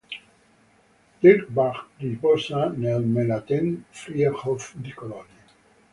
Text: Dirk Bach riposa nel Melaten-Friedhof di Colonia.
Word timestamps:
Dirk 1.21 1.45
Bach 1.53 1.85
riposa 1.99 2.69
nel 2.75 3.01
Melaten-Friedhof 3.03 4.73
di 4.77 4.93
Colonia. 4.93 5.43